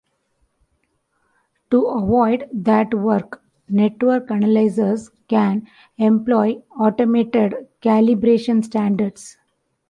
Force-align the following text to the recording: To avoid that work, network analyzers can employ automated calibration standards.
To 1.69 1.85
avoid 1.85 2.49
that 2.51 2.91
work, 2.91 3.43
network 3.69 4.31
analyzers 4.31 5.11
can 5.27 5.67
employ 5.99 6.63
automated 6.75 7.53
calibration 7.83 8.65
standards. 8.65 9.37